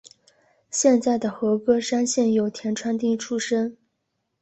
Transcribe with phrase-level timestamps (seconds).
[0.71, 3.77] 现在的和歌山县有田川町出身。